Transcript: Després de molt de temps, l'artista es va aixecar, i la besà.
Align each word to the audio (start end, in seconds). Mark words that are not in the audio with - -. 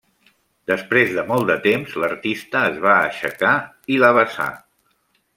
Després 0.69 1.11
de 1.17 1.25
molt 1.31 1.49
de 1.51 1.57
temps, 1.65 1.93
l'artista 2.03 2.63
es 2.69 2.79
va 2.85 2.95
aixecar, 3.09 3.51
i 3.97 4.03
la 4.05 4.09
besà. 4.19 4.49